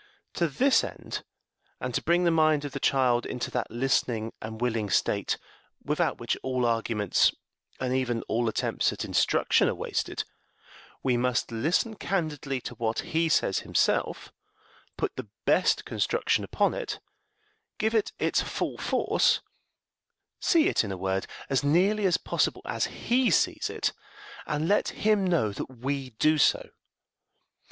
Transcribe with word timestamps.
To 0.33 0.47
this 0.47 0.83
end, 0.83 1.23
and 1.79 1.93
to 1.93 2.01
bring 2.01 2.23
the 2.23 2.31
mind 2.31 2.65
of 2.65 2.71
the 2.71 2.79
child 2.79 3.23
into 3.23 3.51
that 3.51 3.69
listening 3.69 4.33
and 4.41 4.59
willing 4.59 4.89
state 4.89 5.37
without 5.83 6.19
which 6.19 6.35
all 6.41 6.65
arguments 6.65 7.31
and 7.79 7.93
even 7.93 8.23
all 8.23 8.49
attempts 8.49 8.91
at 8.91 9.05
instruction 9.05 9.69
are 9.69 9.75
wasted, 9.75 10.23
we 11.03 11.17
must 11.17 11.51
listen 11.51 11.97
candidly 11.97 12.59
to 12.61 12.73
what 12.73 13.13
he 13.13 13.29
says 13.29 13.59
himself, 13.59 14.33
put 14.97 15.15
the 15.17 15.27
best 15.45 15.85
construction 15.85 16.43
upon 16.43 16.73
it, 16.73 16.99
give 17.77 17.93
it 17.93 18.11
its 18.17 18.41
full 18.41 18.79
force; 18.79 19.41
see 20.39 20.67
it, 20.67 20.83
in 20.83 20.91
a 20.91 20.97
word, 20.97 21.27
as 21.47 21.63
nearly 21.63 22.07
as 22.07 22.17
possible 22.17 22.63
as 22.65 22.85
he 22.87 23.29
sees 23.29 23.69
it, 23.69 23.93
and 24.47 24.67
let 24.67 24.87
him 25.05 25.23
know 25.27 25.51
that 25.51 25.69
we 25.69 26.09
do 26.17 26.39
so. 26.39 26.71